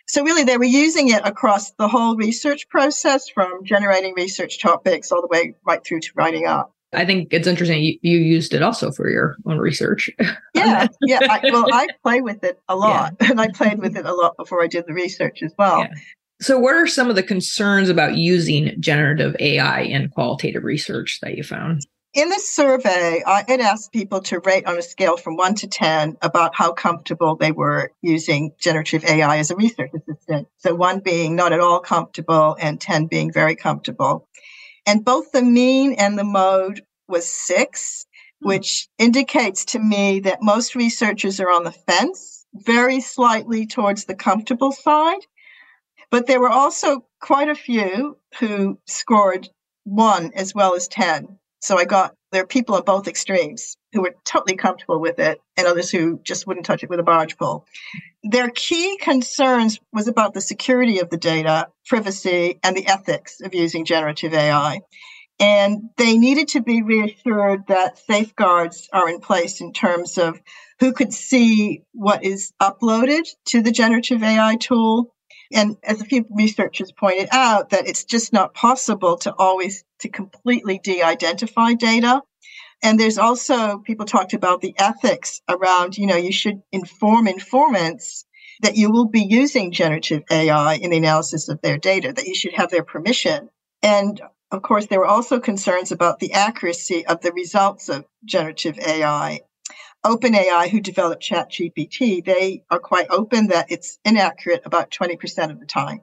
So 0.08 0.24
really 0.24 0.44
they 0.44 0.56
were 0.56 0.64
using 0.64 1.08
it 1.08 1.22
across 1.24 1.72
the 1.72 1.88
whole 1.88 2.16
research 2.16 2.68
process 2.68 3.28
from 3.28 3.64
generating 3.64 4.14
research 4.16 4.60
topics 4.60 5.12
all 5.12 5.20
the 5.20 5.28
way 5.28 5.54
right 5.64 5.84
through 5.84 6.00
to 6.00 6.10
writing 6.16 6.46
up. 6.46 6.74
I 6.92 7.04
think 7.04 7.28
it's 7.32 7.46
interesting 7.46 7.82
you, 7.82 7.98
you 8.02 8.18
used 8.18 8.54
it 8.54 8.62
also 8.62 8.90
for 8.90 9.10
your 9.10 9.36
own 9.46 9.58
research. 9.58 10.10
yeah, 10.54 10.86
yeah. 11.02 11.18
I, 11.22 11.40
well, 11.52 11.66
I 11.72 11.86
play 12.02 12.20
with 12.20 12.42
it 12.44 12.58
a 12.68 12.76
lot, 12.76 13.14
yeah. 13.20 13.30
and 13.30 13.40
I 13.40 13.48
played 13.48 13.78
with 13.78 13.96
it 13.96 14.06
a 14.06 14.14
lot 14.14 14.36
before 14.36 14.62
I 14.62 14.68
did 14.68 14.86
the 14.86 14.94
research 14.94 15.42
as 15.42 15.52
well. 15.58 15.80
Yeah. 15.80 15.94
So, 16.40 16.58
what 16.58 16.74
are 16.74 16.86
some 16.86 17.10
of 17.10 17.16
the 17.16 17.22
concerns 17.22 17.88
about 17.88 18.16
using 18.16 18.80
generative 18.80 19.34
AI 19.40 19.80
in 19.80 20.08
qualitative 20.08 20.62
research 20.62 21.18
that 21.20 21.36
you 21.36 21.42
found? 21.42 21.82
In 22.14 22.30
the 22.30 22.38
survey, 22.38 23.22
I 23.26 23.44
had 23.46 23.60
asked 23.60 23.92
people 23.92 24.20
to 24.22 24.40
rate 24.40 24.64
on 24.64 24.78
a 24.78 24.82
scale 24.82 25.16
from 25.16 25.36
one 25.36 25.54
to 25.56 25.66
10 25.66 26.16
about 26.22 26.54
how 26.54 26.72
comfortable 26.72 27.36
they 27.36 27.52
were 27.52 27.92
using 28.02 28.52
generative 28.58 29.04
AI 29.04 29.36
as 29.36 29.50
a 29.50 29.56
research 29.56 29.90
assistant. 29.94 30.48
So, 30.58 30.76
one 30.76 31.00
being 31.00 31.34
not 31.34 31.52
at 31.52 31.60
all 31.60 31.80
comfortable, 31.80 32.56
and 32.60 32.80
10 32.80 33.06
being 33.06 33.32
very 33.32 33.56
comfortable. 33.56 34.27
And 34.88 35.04
both 35.04 35.32
the 35.32 35.42
mean 35.42 35.92
and 35.92 36.18
the 36.18 36.24
mode 36.24 36.82
was 37.08 37.28
six, 37.28 38.06
hmm. 38.40 38.48
which 38.48 38.88
indicates 38.98 39.66
to 39.66 39.78
me 39.78 40.20
that 40.20 40.42
most 40.42 40.74
researchers 40.74 41.40
are 41.40 41.50
on 41.50 41.64
the 41.64 41.72
fence, 41.72 42.46
very 42.54 43.00
slightly 43.02 43.66
towards 43.66 44.06
the 44.06 44.14
comfortable 44.14 44.72
side. 44.72 45.20
But 46.10 46.26
there 46.26 46.40
were 46.40 46.48
also 46.48 47.04
quite 47.20 47.50
a 47.50 47.54
few 47.54 48.16
who 48.40 48.78
scored 48.86 49.50
one 49.84 50.32
as 50.34 50.54
well 50.54 50.74
as 50.74 50.88
10. 50.88 51.38
So 51.60 51.76
I 51.76 51.84
got, 51.84 52.14
there 52.32 52.42
are 52.42 52.46
people 52.46 52.74
on 52.74 52.84
both 52.84 53.08
extremes 53.08 53.76
who 53.92 54.02
were 54.02 54.14
totally 54.24 54.56
comfortable 54.56 55.00
with 55.00 55.18
it 55.18 55.40
and 55.56 55.66
others 55.66 55.90
who 55.90 56.20
just 56.22 56.46
wouldn't 56.46 56.66
touch 56.66 56.82
it 56.82 56.90
with 56.90 57.00
a 57.00 57.04
barge 57.04 57.36
pole. 57.36 57.66
Their 58.22 58.50
key 58.50 58.98
concerns 58.98 59.78
was 59.92 60.08
about 60.08 60.34
the 60.34 60.40
security 60.40 60.98
of 60.98 61.10
the 61.10 61.16
data, 61.16 61.68
privacy, 61.86 62.58
and 62.62 62.76
the 62.76 62.86
ethics 62.86 63.40
of 63.40 63.54
using 63.54 63.84
generative 63.84 64.34
AI. 64.34 64.80
And 65.40 65.90
they 65.96 66.18
needed 66.18 66.48
to 66.48 66.60
be 66.60 66.82
reassured 66.82 67.68
that 67.68 67.98
safeguards 67.98 68.88
are 68.92 69.08
in 69.08 69.20
place 69.20 69.60
in 69.60 69.72
terms 69.72 70.18
of 70.18 70.40
who 70.80 70.92
could 70.92 71.12
see 71.12 71.82
what 71.92 72.24
is 72.24 72.52
uploaded 72.60 73.24
to 73.46 73.62
the 73.62 73.70
generative 73.70 74.22
AI 74.22 74.56
tool. 74.56 75.14
And 75.52 75.76
as 75.84 76.02
a 76.02 76.04
few 76.04 76.26
researchers 76.30 76.92
pointed 76.92 77.28
out, 77.30 77.70
that 77.70 77.88
it's 77.88 78.04
just 78.04 78.32
not 78.32 78.52
possible 78.52 79.16
to 79.18 79.34
always 79.38 79.84
to 80.00 80.08
completely 80.08 80.80
de-identify 80.82 81.74
data. 81.74 82.20
And 82.82 82.98
there's 82.98 83.18
also 83.18 83.78
people 83.78 84.06
talked 84.06 84.34
about 84.34 84.60
the 84.60 84.74
ethics 84.78 85.40
around, 85.48 85.98
you 85.98 86.06
know, 86.06 86.16
you 86.16 86.32
should 86.32 86.62
inform 86.70 87.26
informants 87.26 88.24
that 88.60 88.76
you 88.76 88.90
will 88.90 89.06
be 89.06 89.22
using 89.22 89.72
generative 89.72 90.22
AI 90.30 90.74
in 90.74 90.90
the 90.90 90.96
analysis 90.96 91.48
of 91.48 91.60
their 91.60 91.78
data, 91.78 92.12
that 92.12 92.26
you 92.26 92.34
should 92.34 92.54
have 92.54 92.70
their 92.70 92.82
permission. 92.84 93.48
And 93.82 94.20
of 94.50 94.62
course, 94.62 94.86
there 94.86 95.00
were 95.00 95.06
also 95.06 95.38
concerns 95.40 95.92
about 95.92 96.18
the 96.18 96.32
accuracy 96.32 97.06
of 97.06 97.20
the 97.20 97.32
results 97.32 97.88
of 97.88 98.04
generative 98.24 98.78
AI. 98.78 99.40
OpenAI, 100.06 100.68
who 100.68 100.80
developed 100.80 101.22
ChatGPT, 101.22 102.24
they 102.24 102.62
are 102.70 102.78
quite 102.78 103.08
open 103.10 103.48
that 103.48 103.70
it's 103.70 103.98
inaccurate 104.04 104.62
about 104.64 104.90
20% 104.90 105.50
of 105.50 105.60
the 105.60 105.66
time. 105.66 106.00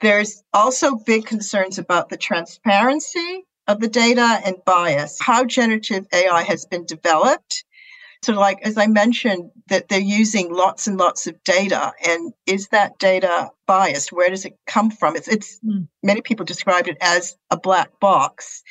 There's 0.00 0.42
also 0.52 0.96
big 0.96 1.26
concerns 1.26 1.78
about 1.78 2.08
the 2.08 2.16
transparency 2.16 3.44
of 3.72 3.80
the 3.80 3.88
data 3.88 4.40
and 4.44 4.56
bias, 4.66 5.18
how 5.20 5.44
generative 5.44 6.06
AI 6.12 6.42
has 6.42 6.66
been 6.66 6.84
developed. 6.84 7.64
So, 8.22 8.34
like 8.34 8.60
as 8.62 8.78
I 8.78 8.86
mentioned, 8.86 9.50
that 9.68 9.88
they're 9.88 9.98
using 9.98 10.52
lots 10.52 10.86
and 10.86 10.96
lots 10.96 11.26
of 11.26 11.42
data, 11.42 11.92
and 12.06 12.32
is 12.46 12.68
that 12.68 12.98
data 12.98 13.50
biased? 13.66 14.12
Where 14.12 14.30
does 14.30 14.44
it 14.44 14.56
come 14.66 14.90
from? 14.90 15.16
It's, 15.16 15.26
it's 15.26 15.58
mm. 15.64 15.88
many 16.04 16.20
people 16.20 16.44
described 16.44 16.86
it 16.86 16.98
as 17.00 17.36
a 17.50 17.56
black 17.56 17.98
box 17.98 18.62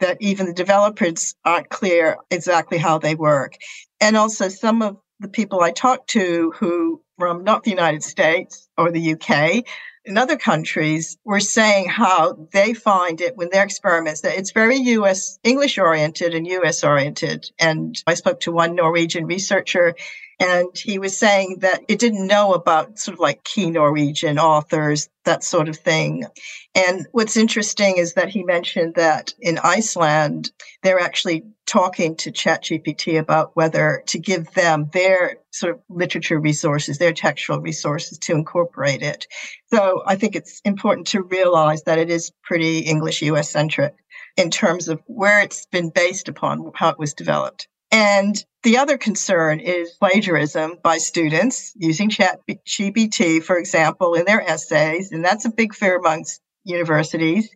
that 0.00 0.16
even 0.20 0.46
the 0.46 0.54
developers 0.54 1.34
aren't 1.44 1.68
clear 1.68 2.16
exactly 2.30 2.78
how 2.78 2.98
they 2.98 3.14
work. 3.14 3.56
And 4.00 4.16
also, 4.16 4.48
some 4.48 4.80
of 4.80 4.96
the 5.20 5.28
people 5.28 5.60
I 5.60 5.72
talked 5.72 6.08
to 6.10 6.52
who 6.56 7.02
from 7.18 7.44
not 7.44 7.64
the 7.64 7.70
United 7.70 8.02
States 8.02 8.68
or 8.78 8.90
the 8.90 9.14
UK 9.14 9.64
in 10.06 10.16
other 10.16 10.36
countries 10.36 11.18
were 11.24 11.40
saying 11.40 11.88
how 11.88 12.48
they 12.52 12.72
find 12.72 13.20
it 13.20 13.36
when 13.36 13.50
their 13.50 13.64
experiments 13.64 14.20
that 14.20 14.38
it's 14.38 14.52
very 14.52 14.76
US 14.76 15.38
English 15.42 15.78
oriented 15.78 16.32
and 16.32 16.46
US 16.46 16.84
oriented. 16.84 17.50
And 17.58 18.00
I 18.06 18.14
spoke 18.14 18.40
to 18.40 18.52
one 18.52 18.76
Norwegian 18.76 19.26
researcher 19.26 19.94
and 20.38 20.68
he 20.76 20.98
was 20.98 21.16
saying 21.16 21.58
that 21.60 21.82
it 21.88 21.98
didn't 21.98 22.26
know 22.26 22.52
about 22.52 22.98
sort 22.98 23.14
of 23.14 23.20
like 23.20 23.44
key 23.44 23.70
Norwegian 23.70 24.38
authors, 24.38 25.08
that 25.24 25.42
sort 25.42 25.68
of 25.68 25.76
thing. 25.76 26.26
And 26.74 27.06
what's 27.12 27.38
interesting 27.38 27.96
is 27.96 28.14
that 28.14 28.28
he 28.28 28.44
mentioned 28.44 28.96
that 28.96 29.32
in 29.40 29.58
Iceland, 29.58 30.50
they're 30.82 31.00
actually 31.00 31.44
talking 31.66 32.16
to 32.16 32.30
ChatGPT 32.30 33.18
about 33.18 33.56
whether 33.56 34.02
to 34.08 34.18
give 34.18 34.52
them 34.52 34.90
their 34.92 35.38
sort 35.52 35.74
of 35.74 35.80
literature 35.88 36.38
resources, 36.38 36.98
their 36.98 37.14
textual 37.14 37.60
resources 37.60 38.18
to 38.18 38.32
incorporate 38.32 39.02
it. 39.02 39.26
So 39.72 40.02
I 40.06 40.16
think 40.16 40.36
it's 40.36 40.60
important 40.64 41.06
to 41.08 41.22
realize 41.22 41.84
that 41.84 41.98
it 41.98 42.10
is 42.10 42.30
pretty 42.44 42.80
English 42.80 43.22
US 43.22 43.50
centric 43.50 43.94
in 44.36 44.50
terms 44.50 44.88
of 44.88 45.00
where 45.06 45.40
it's 45.40 45.64
been 45.66 45.88
based 45.88 46.28
upon, 46.28 46.70
how 46.74 46.90
it 46.90 46.98
was 46.98 47.14
developed. 47.14 47.68
And 47.90 48.36
the 48.62 48.78
other 48.78 48.98
concern 48.98 49.60
is 49.60 49.92
plagiarism 49.92 50.78
by 50.82 50.98
students 50.98 51.72
using 51.76 52.10
ChatGPT, 52.10 53.42
for 53.42 53.56
example, 53.56 54.14
in 54.14 54.24
their 54.24 54.42
essays. 54.42 55.12
And 55.12 55.24
that's 55.24 55.44
a 55.44 55.50
big 55.50 55.74
fear 55.74 55.96
amongst 55.98 56.40
universities. 56.64 57.48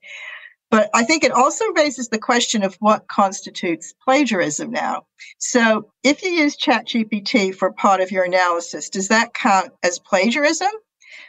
But 0.70 0.88
I 0.94 1.02
think 1.02 1.24
it 1.24 1.32
also 1.32 1.64
raises 1.74 2.08
the 2.08 2.18
question 2.18 2.62
of 2.62 2.76
what 2.76 3.08
constitutes 3.08 3.92
plagiarism 4.04 4.70
now. 4.70 5.06
So 5.38 5.90
if 6.04 6.22
you 6.22 6.30
use 6.30 6.56
ChatGPT 6.56 7.52
for 7.54 7.72
part 7.72 8.00
of 8.00 8.12
your 8.12 8.24
analysis, 8.24 8.88
does 8.88 9.08
that 9.08 9.34
count 9.34 9.72
as 9.82 9.98
plagiarism? 9.98 10.70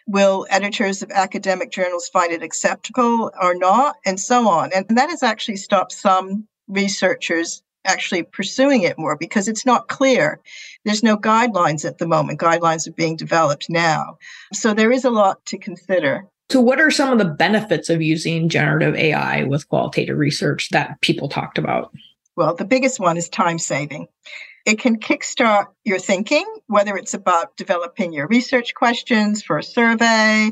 Will 0.06 0.46
editors 0.52 1.02
of 1.02 1.10
academic 1.10 1.72
journals 1.72 2.08
find 2.10 2.32
it 2.32 2.44
acceptable 2.44 3.32
or 3.42 3.56
not? 3.56 3.96
And 4.06 4.20
so 4.20 4.48
on. 4.48 4.72
And 4.76 4.86
that 4.90 5.10
has 5.10 5.24
actually 5.24 5.58
stopped 5.58 5.92
some 5.92 6.48
researchers 6.68 7.64
actually 7.86 8.24
pursuing 8.24 8.84
it 8.84 8.98
more 8.98 9.16
because 9.18 9.48
it's 9.48 9.66
not 9.66 9.88
clear. 9.88 10.40
There's 10.86 11.04
no 11.04 11.18
guidelines 11.18 11.86
at 11.86 11.98
the 11.98 12.08
moment. 12.08 12.40
Guidelines 12.40 12.88
are 12.88 12.94
being 12.94 13.16
developed 13.16 13.70
now. 13.70 14.18
So 14.54 14.74
there 14.74 14.92
is 14.92 15.06
a 15.06 15.10
lot 15.10 15.46
to 15.48 15.58
consider. 15.58 16.26
So, 16.50 16.60
what 16.60 16.82
are 16.82 16.92
some 16.92 17.14
of 17.14 17.18
the 17.18 17.34
benefits 17.34 17.90
of 17.90 18.02
using 18.02 18.50
generative 18.50 18.96
AI 18.96 19.44
with 19.44 19.70
qualitative 19.70 20.18
research 20.18 20.68
that 20.72 21.00
people 21.00 21.30
talked 21.30 21.58
about? 21.58 21.94
Well, 22.36 22.56
the 22.56 22.66
biggest 22.66 23.00
one 23.00 23.16
is 23.16 23.30
time 23.30 23.58
saving. 23.58 24.08
It 24.66 24.78
can 24.78 25.00
kickstart 25.00 25.68
your 25.86 25.98
thinking, 25.98 26.46
whether 26.68 26.98
it's 26.98 27.14
about 27.14 27.56
developing 27.56 28.14
your 28.14 28.28
research 28.28 28.74
questions 28.76 29.42
for 29.42 29.58
a 29.58 29.64
survey 29.64 30.52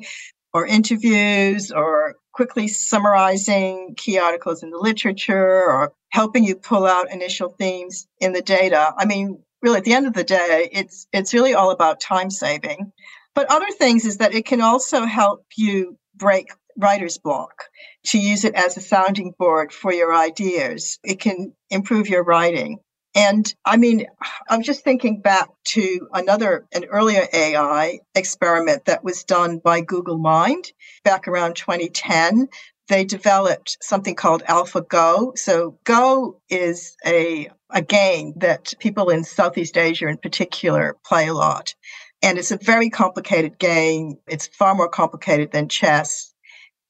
or 0.54 0.66
interviews 0.66 1.72
or 1.72 2.16
quickly 2.40 2.70
summarizing 2.70 3.94
key 3.98 4.18
articles 4.18 4.64
in 4.64 4.70
the 4.70 4.78
literature 4.78 5.36
or 5.36 5.92
helping 6.08 6.46
you 6.46 6.56
pull 6.56 6.86
out 6.86 7.12
initial 7.12 7.50
themes 7.50 8.08
in 8.22 8.32
the 8.32 8.42
data. 8.42 8.94
I 8.98 9.04
mean, 9.04 9.44
really 9.62 9.80
at 9.80 9.84
the 9.84 9.92
end 9.92 10.08
of 10.08 10.14
the 10.14 10.24
day, 10.24 10.70
it's 10.72 11.06
it's 11.12 11.34
really 11.34 11.54
all 11.54 11.70
about 11.70 12.00
time 12.00 12.30
saving. 12.30 12.94
But 13.36 13.52
other 13.52 13.70
things 13.78 14.06
is 14.06 14.20
that 14.20 14.34
it 14.34 14.46
can 14.46 14.62
also 14.62 15.04
help 15.04 15.44
you 15.58 15.98
break 16.16 16.54
writer's 16.78 17.18
block 17.18 17.66
to 18.06 18.18
use 18.18 18.46
it 18.46 18.56
as 18.56 18.78
a 18.78 18.82
sounding 18.82 19.34
board 19.38 19.74
for 19.74 19.92
your 19.92 20.16
ideas. 20.16 20.98
It 21.04 21.20
can 21.20 21.52
improve 21.70 22.08
your 22.08 22.24
writing. 22.24 22.80
And 23.16 23.54
I 23.66 23.78
mean, 23.78 24.06
I'm 24.50 24.62
just 24.62 24.84
thinking 24.84 25.22
back 25.22 25.50
to 25.70 26.08
another, 26.14 26.68
an 26.74 26.86
earlier 26.86 27.28
AI 27.34 28.00
experiment 28.16 28.86
that 28.86 29.04
was 29.04 29.24
done 29.24 29.60
by 29.60 29.82
Google 29.82 30.18
Mind 30.18 30.72
back 31.04 31.28
around 31.28 31.56
2010. 31.56 32.48
They 32.88 33.06
developed 33.06 33.78
something 33.82 34.16
called 34.16 34.44
AlphaGo. 34.44 35.38
So 35.38 35.78
Go 35.84 36.42
is 36.50 36.96
a, 37.06 37.50
a 37.72 37.82
game 37.82 38.34
that 38.38 38.74
people 38.80 39.10
in 39.10 39.24
Southeast 39.24 39.78
Asia 39.78 40.08
in 40.08 40.18
particular 40.18 40.96
play 41.06 41.28
a 41.28 41.34
lot. 41.34 41.74
And 42.22 42.38
it's 42.38 42.52
a 42.52 42.58
very 42.58 42.90
complicated 42.90 43.58
game. 43.58 44.18
It's 44.28 44.48
far 44.48 44.76
more 44.76 44.90
complicated 44.90 45.52
than 45.52 45.70
chess. 45.70 46.34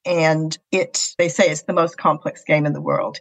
And 0.05 0.57
it, 0.71 1.13
they 1.17 1.29
say 1.29 1.49
it's 1.49 1.63
the 1.63 1.73
most 1.73 1.97
complex 1.97 2.43
game 2.45 2.65
in 2.65 2.73
the 2.73 2.81
world. 2.81 3.19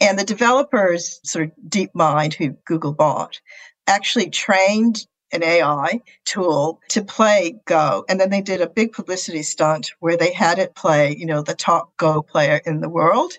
And 0.00 0.18
the 0.18 0.24
developers, 0.24 1.20
sort 1.24 1.46
of 1.46 1.52
DeepMind, 1.68 2.34
who 2.34 2.50
Google 2.64 2.92
bought, 2.92 3.40
actually 3.86 4.30
trained 4.30 5.06
an 5.32 5.42
AI 5.42 6.00
tool 6.24 6.80
to 6.88 7.02
play 7.02 7.60
Go. 7.66 8.04
And 8.08 8.20
then 8.20 8.30
they 8.30 8.40
did 8.40 8.60
a 8.60 8.68
big 8.68 8.92
publicity 8.92 9.42
stunt 9.42 9.92
where 10.00 10.16
they 10.16 10.32
had 10.32 10.58
it 10.58 10.74
play, 10.74 11.14
you 11.16 11.26
know, 11.26 11.42
the 11.42 11.54
top 11.54 11.96
Go 11.96 12.22
player 12.22 12.60
in 12.64 12.80
the 12.80 12.88
world. 12.88 13.34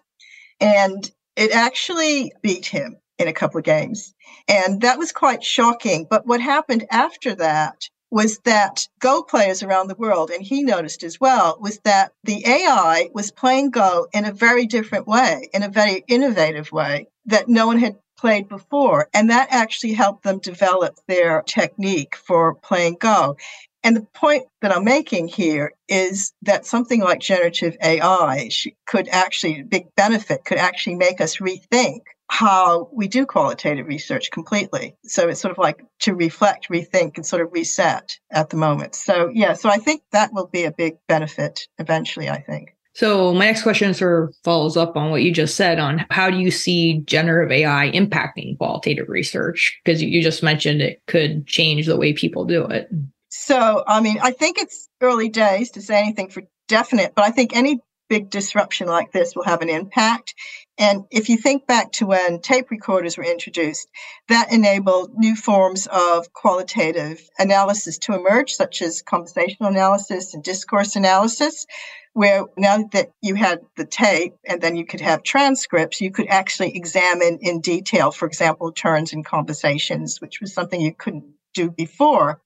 And 0.60 1.10
it 1.36 1.52
actually 1.52 2.32
beat 2.42 2.66
him 2.66 2.98
in 3.18 3.28
a 3.28 3.34
couple 3.34 3.58
of 3.58 3.64
games. 3.64 4.14
And 4.48 4.82
that 4.82 4.98
was 4.98 5.12
quite 5.12 5.44
shocking. 5.44 6.08
But 6.10 6.26
what 6.26 6.42
happened 6.42 6.86
after 6.92 7.36
that 7.36 7.90
was 8.12 8.40
that 8.40 8.88
Go 9.00 9.24
players 9.24 9.64
around 9.64 9.88
the 9.88 9.96
world, 9.96 10.30
and 10.30 10.44
he 10.44 10.62
noticed 10.62 11.04
as 11.04 11.20
well, 11.20 11.58
was 11.60 11.80
that 11.80 12.12
the 12.24 12.46
AI 12.46 13.10
was 13.14 13.32
playing 13.32 13.72
Go 13.72 14.08
in 14.14 14.26
a 14.26 14.34
very 14.34 14.66
different 14.66 15.08
way, 15.08 15.50
in 15.54 15.64
a 15.64 15.70
very 15.70 16.04
innovative 16.08 16.72
way 16.72 17.08
that 17.26 17.48
no 17.48 17.66
one 17.68 17.80
had 17.80 17.96
played 18.18 18.48
before. 18.50 19.10
And 19.14 19.30
that 19.30 19.48
actually 19.50 19.94
helped 19.94 20.24
them 20.24 20.40
develop 20.40 21.00
their 21.08 21.42
technique 21.44 22.16
for 22.16 22.56
playing 22.56 22.98
Go. 23.00 23.38
And 23.84 23.96
the 23.96 24.06
point 24.14 24.44
that 24.62 24.76
I'm 24.76 24.84
making 24.84 25.28
here 25.28 25.74
is 25.88 26.34
that 26.44 26.68
something 26.68 27.02
like 27.02 27.20
generative 27.20 27.76
AI 27.84 28.50
could 28.86 29.08
actually, 29.10 29.64
big 29.64 29.88
benefit, 29.96 30.46
could 30.46 30.60
actually 30.60 30.96
make 30.96 31.20
us 31.20 31.38
rethink 31.38 32.02
how 32.32 32.90
we 32.94 33.10
do 33.10 33.26
qualitative 33.26 33.86
research 33.88 34.32
completely. 34.32 34.96
So 35.04 35.28
it's 35.28 35.42
sort 35.42 35.52
of 35.52 35.58
like 35.58 35.84
to 36.00 36.16
reflect, 36.16 36.70
rethink, 36.70 37.18
and 37.18 37.26
sort 37.26 37.42
of 37.42 37.52
reset 37.52 38.18
at 38.32 38.50
the 38.50 38.56
moment. 38.56 38.96
So, 38.96 39.30
yeah, 39.34 39.52
so 39.52 39.70
I 39.70 39.78
think 39.78 40.04
that 40.14 40.32
will 40.32 40.48
be 40.48 40.64
a 40.64 40.72
big 40.72 40.94
benefit 41.10 41.68
eventually, 41.78 42.30
I 42.30 42.42
think. 42.42 42.74
So, 42.94 43.34
my 43.34 43.48
next 43.48 43.64
question 43.64 43.94
sort 43.94 44.30
of 44.30 44.36
follows 44.46 44.78
up 44.78 44.96
on 44.96 45.12
what 45.12 45.24
you 45.24 45.34
just 45.34 45.56
said 45.56 45.78
on 45.78 46.06
how 46.10 46.30
do 46.30 46.38
you 46.38 46.52
see 46.52 47.02
generative 47.02 47.52
AI 47.52 47.92
impacting 47.94 48.58
qualitative 48.58 49.10
research? 49.10 49.78
Because 49.84 50.02
you 50.02 50.24
just 50.24 50.42
mentioned 50.42 50.82
it 50.82 51.02
could 51.08 51.46
change 51.48 51.86
the 51.86 51.98
way 51.98 52.14
people 52.14 52.46
do 52.46 52.64
it. 52.64 52.90
So, 53.28 53.84
I 53.86 54.00
mean, 54.00 54.20
I 54.22 54.32
think 54.32 54.58
it's 54.58 54.88
early 55.02 55.28
days 55.28 55.72
to 55.72 55.82
say 55.82 56.00
anything 56.00 56.30
for 56.30 56.44
definite, 56.70 57.14
but 57.14 57.26
I 57.26 57.32
think 57.32 57.56
any 57.56 57.82
big 58.12 58.30
disruption 58.30 58.88
like 58.88 59.14
this 59.14 59.38
will 59.38 59.46
have 59.46 59.62
an 59.62 59.70
impact. 59.70 60.36
And 60.82 61.06
if 61.12 61.30
you 61.30 61.38
think 61.38 61.68
back 61.68 61.92
to 61.94 62.08
when 62.08 62.42
tape 62.42 62.72
recorders 62.72 63.16
were 63.16 63.24
introduced, 63.24 63.88
that 64.30 64.52
enabled 64.52 65.12
new 65.16 65.36
forms 65.36 65.88
of 65.88 66.34
qualitative 66.34 67.30
analysis 67.38 68.00
to 68.00 68.16
emerge, 68.16 68.56
such 68.56 68.82
as 68.82 69.04
conversational 69.04 69.70
analysis 69.70 70.34
and 70.34 70.44
discourse 70.44 70.96
analysis, 70.96 71.68
where 72.14 72.46
now 72.58 72.84
that 72.94 73.12
you 73.22 73.36
had 73.36 73.60
the 73.78 73.86
tape 73.86 74.34
and 74.44 74.60
then 74.60 74.76
you 74.76 74.84
could 74.84 75.02
have 75.02 75.22
transcripts, 75.22 76.02
you 76.02 76.10
could 76.10 76.28
actually 76.30 76.76
examine 76.76 77.38
in 77.42 77.62
detail, 77.62 78.10
for 78.10 78.28
example, 78.28 78.72
turns 78.72 79.14
in 79.14 79.24
conversations, 79.24 80.20
which 80.20 80.42
was 80.42 80.52
something 80.52 80.82
you 80.82 80.96
couldn't 80.96 81.26
do 81.54 81.70
before. 81.70 82.42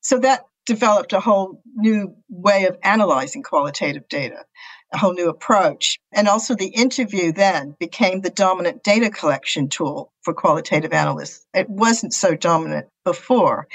So 0.00 0.20
that 0.20 0.44
developed 0.64 1.12
a 1.12 1.18
whole 1.18 1.60
new 1.74 2.14
way 2.28 2.66
of 2.66 2.78
analyzing 2.84 3.42
qualitative 3.42 4.08
data 4.08 4.44
a 4.92 4.98
whole 4.98 5.12
new 5.12 5.28
approach. 5.28 5.98
And 6.12 6.28
also, 6.28 6.54
the 6.54 6.68
interview 6.68 7.32
then 7.32 7.76
became 7.78 8.20
the 8.20 8.30
dominant 8.30 8.82
data 8.82 9.10
collection 9.10 9.68
tool 9.68 10.12
for 10.22 10.34
qualitative 10.34 10.92
analysts. 10.92 11.46
It 11.54 11.68
wasn't 11.68 12.12
so 12.12 12.34
dominant 12.34 12.88
before. 13.04 13.68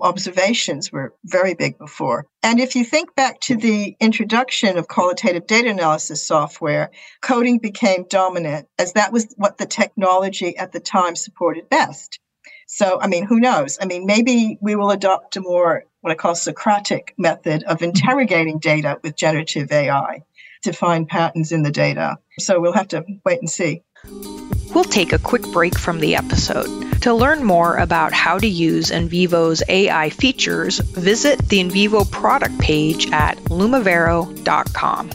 Observations 0.00 0.90
were 0.90 1.14
very 1.24 1.54
big 1.54 1.76
before. 1.78 2.26
And 2.42 2.58
if 2.58 2.74
you 2.74 2.84
think 2.84 3.14
back 3.14 3.40
to 3.40 3.56
the 3.56 3.96
introduction 4.00 4.78
of 4.78 4.88
qualitative 4.88 5.46
data 5.46 5.68
analysis 5.68 6.26
software, 6.26 6.90
coding 7.20 7.58
became 7.58 8.06
dominant 8.08 8.66
as 8.78 8.94
that 8.94 9.12
was 9.12 9.34
what 9.36 9.58
the 9.58 9.66
technology 9.66 10.56
at 10.56 10.72
the 10.72 10.80
time 10.80 11.16
supported 11.16 11.68
best. 11.68 12.18
So, 12.66 13.00
I 13.00 13.08
mean, 13.08 13.26
who 13.26 13.40
knows? 13.40 13.78
I 13.82 13.86
mean, 13.86 14.06
maybe 14.06 14.56
we 14.60 14.76
will 14.76 14.92
adopt 14.92 15.36
a 15.36 15.40
more 15.40 15.84
what 16.02 16.12
I 16.12 16.14
call 16.14 16.34
Socratic 16.34 17.14
method 17.18 17.62
of 17.64 17.82
interrogating 17.82 18.58
data 18.58 18.98
with 19.02 19.16
generative 19.16 19.70
AI 19.70 20.22
to 20.62 20.72
find 20.72 21.08
patterns 21.08 21.52
in 21.52 21.62
the 21.62 21.70
data. 21.70 22.18
So 22.38 22.60
we'll 22.60 22.72
have 22.72 22.88
to 22.88 23.04
wait 23.24 23.40
and 23.40 23.50
see. 23.50 23.82
We'll 24.74 24.84
take 24.84 25.12
a 25.12 25.18
quick 25.18 25.42
break 25.52 25.76
from 25.78 26.00
the 26.00 26.14
episode. 26.14 27.02
To 27.02 27.14
learn 27.14 27.44
more 27.44 27.76
about 27.76 28.12
how 28.12 28.38
to 28.38 28.46
use 28.46 28.90
NVivo's 28.90 29.62
AI 29.68 30.10
features, 30.10 30.78
visit 30.78 31.38
the 31.48 31.60
NVivo 31.60 32.10
product 32.10 32.58
page 32.58 33.10
at 33.10 33.36
lumivero.com. 33.44 35.10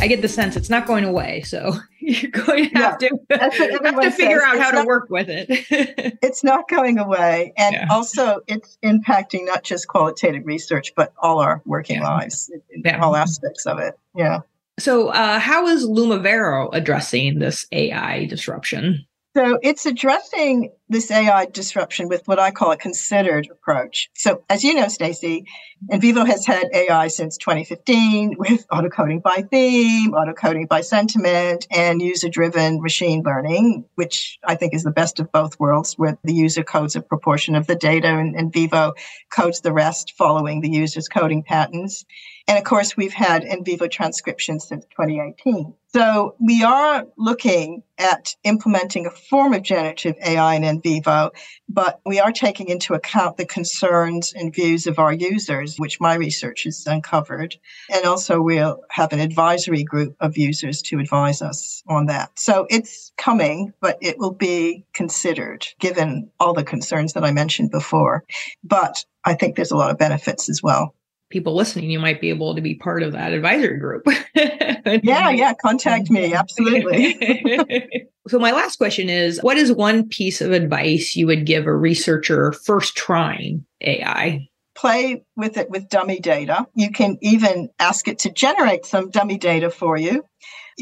I 0.00 0.06
get 0.06 0.22
the 0.22 0.28
sense 0.28 0.56
it's 0.56 0.70
not 0.70 0.86
going 0.86 1.04
away, 1.04 1.42
so 1.42 1.74
you're 2.02 2.30
going 2.30 2.70
to 2.70 2.78
have 2.78 2.96
yeah, 3.00 3.08
to, 3.08 3.20
have 3.38 4.00
to 4.00 4.10
figure 4.10 4.42
out 4.42 4.58
how 4.58 4.70
not, 4.70 4.82
to 4.82 4.86
work 4.86 5.10
with 5.10 5.28
it. 5.28 5.46
it's 6.22 6.42
not 6.42 6.66
going 6.68 6.98
away. 6.98 7.52
And 7.58 7.74
yeah. 7.74 7.86
also, 7.90 8.40
it's 8.46 8.78
impacting 8.82 9.44
not 9.44 9.64
just 9.64 9.86
qualitative 9.88 10.46
research, 10.46 10.94
but 10.96 11.12
all 11.18 11.40
our 11.40 11.60
working 11.66 11.96
yeah. 11.96 12.08
lives, 12.08 12.50
in 12.70 12.86
all 12.96 13.16
aspects 13.16 13.66
of 13.66 13.78
it. 13.78 13.98
Yeah. 14.16 14.40
So, 14.78 15.08
uh, 15.08 15.38
how 15.38 15.66
is 15.66 15.84
Lumivero 15.84 16.70
addressing 16.72 17.38
this 17.38 17.66
AI 17.70 18.24
disruption? 18.24 19.04
So 19.36 19.60
it's 19.62 19.86
addressing 19.86 20.72
this 20.88 21.08
AI 21.08 21.46
disruption 21.46 22.08
with 22.08 22.26
what 22.26 22.40
I 22.40 22.50
call 22.50 22.72
a 22.72 22.76
considered 22.76 23.48
approach. 23.48 24.10
So 24.16 24.42
as 24.50 24.64
you 24.64 24.74
know, 24.74 24.88
Stacy, 24.88 25.46
NVivo 25.88 26.26
has 26.26 26.44
had 26.44 26.68
AI 26.74 27.06
since 27.06 27.36
2015 27.36 28.34
with 28.36 28.66
autocoding 28.66 29.22
by 29.22 29.44
theme, 29.48 30.12
autocoding 30.12 30.66
by 30.66 30.80
sentiment, 30.80 31.68
and 31.70 32.02
user-driven 32.02 32.82
machine 32.82 33.22
learning, 33.24 33.84
which 33.94 34.36
I 34.44 34.56
think 34.56 34.74
is 34.74 34.82
the 34.82 34.90
best 34.90 35.20
of 35.20 35.30
both 35.30 35.60
worlds, 35.60 35.94
where 35.94 36.18
the 36.24 36.34
user 36.34 36.64
codes 36.64 36.96
a 36.96 37.00
proportion 37.00 37.54
of 37.54 37.68
the 37.68 37.76
data 37.76 38.08
and 38.08 38.34
NVivo 38.34 38.94
codes 39.30 39.60
the 39.60 39.72
rest 39.72 40.14
following 40.18 40.60
the 40.60 40.70
user's 40.70 41.06
coding 41.06 41.44
patterns. 41.44 42.04
And 42.50 42.58
of 42.58 42.64
course, 42.64 42.96
we've 42.96 43.12
had 43.12 43.44
NVivo 43.44 43.88
transcription 43.88 44.58
since 44.58 44.84
2018. 44.86 45.72
So 45.92 46.34
we 46.40 46.64
are 46.64 47.06
looking 47.16 47.84
at 47.96 48.34
implementing 48.42 49.06
a 49.06 49.10
form 49.10 49.54
of 49.54 49.62
generative 49.62 50.16
AI 50.20 50.56
in 50.56 50.62
NVivo, 50.62 51.30
but 51.68 52.00
we 52.04 52.18
are 52.18 52.32
taking 52.32 52.68
into 52.68 52.94
account 52.94 53.36
the 53.36 53.46
concerns 53.46 54.32
and 54.32 54.52
views 54.52 54.88
of 54.88 54.98
our 54.98 55.12
users, 55.12 55.76
which 55.76 56.00
my 56.00 56.14
research 56.14 56.64
has 56.64 56.84
uncovered. 56.88 57.54
And 57.88 58.04
also 58.04 58.42
we'll 58.42 58.80
have 58.90 59.12
an 59.12 59.20
advisory 59.20 59.84
group 59.84 60.16
of 60.18 60.36
users 60.36 60.82
to 60.82 60.98
advise 60.98 61.42
us 61.42 61.84
on 61.86 62.06
that. 62.06 62.36
So 62.36 62.66
it's 62.68 63.12
coming, 63.16 63.72
but 63.80 63.96
it 64.00 64.18
will 64.18 64.34
be 64.34 64.84
considered 64.92 65.68
given 65.78 66.30
all 66.40 66.54
the 66.54 66.64
concerns 66.64 67.12
that 67.12 67.22
I 67.22 67.30
mentioned 67.30 67.70
before. 67.70 68.24
But 68.64 69.04
I 69.24 69.34
think 69.34 69.54
there's 69.54 69.70
a 69.70 69.76
lot 69.76 69.92
of 69.92 69.98
benefits 69.98 70.48
as 70.48 70.60
well 70.64 70.96
people 71.30 71.54
listening, 71.54 71.90
you 71.90 71.98
might 71.98 72.20
be 72.20 72.28
able 72.28 72.54
to 72.54 72.60
be 72.60 72.74
part 72.74 73.02
of 73.02 73.12
that 73.12 73.32
advisory 73.32 73.78
group. 73.78 74.06
yeah, 74.34 75.30
yeah, 75.30 75.54
contact 75.54 76.10
me. 76.10 76.34
Absolutely. 76.34 78.08
so, 78.28 78.38
my 78.38 78.52
last 78.52 78.76
question 78.76 79.08
is 79.08 79.40
What 79.40 79.56
is 79.56 79.72
one 79.72 80.08
piece 80.08 80.40
of 80.40 80.52
advice 80.52 81.16
you 81.16 81.26
would 81.26 81.46
give 81.46 81.66
a 81.66 81.74
researcher 81.74 82.52
first 82.52 82.96
trying 82.96 83.64
AI? 83.80 84.48
Play 84.76 85.24
with 85.36 85.56
it 85.56 85.70
with 85.70 85.88
dummy 85.88 86.20
data. 86.20 86.66
You 86.74 86.90
can 86.90 87.18
even 87.22 87.70
ask 87.78 88.08
it 88.08 88.18
to 88.20 88.30
generate 88.30 88.84
some 88.84 89.10
dummy 89.10 89.38
data 89.38 89.70
for 89.70 89.96
you. 89.96 90.24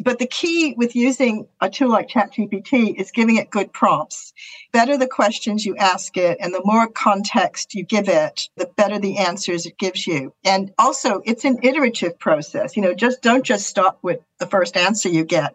But 0.04 0.18
the 0.18 0.26
key 0.26 0.74
with 0.76 0.94
using 0.94 1.46
a 1.61 1.68
tool 1.68 1.90
like 1.90 2.08
ChatGPT 2.08 2.94
is 3.00 3.11
giving 3.11 3.37
it 3.37 3.50
good 3.50 3.72
prompts. 3.72 4.32
Better 4.72 4.96
the 4.98 5.07
questions 5.07 5.64
you 5.64 5.76
ask 5.76 6.16
it 6.16 6.38
and 6.40 6.52
the 6.52 6.62
more 6.64 6.88
context 6.88 7.74
you 7.74 7.85
give 7.85 8.09
it, 8.09 8.48
the 8.57 8.66
better 8.76 8.98
the 8.98 9.18
answers 9.18 9.66
it 9.66 9.78
gives 9.78 10.07
you. 10.07 10.35
And 10.44 10.72
also 10.78 11.20
it's 11.24 11.44
an 11.44 11.59
iterative 11.62 12.18
process. 12.18 12.76
You 12.76 12.83
know, 12.83 12.94
just 12.94 13.22
don't 13.22 13.44
just 13.44 13.66
stop 13.66 13.98
with 14.02 14.20
the 14.38 14.46
first 14.46 14.76
answer 14.76 15.09
you 15.09 15.24
get 15.24 15.54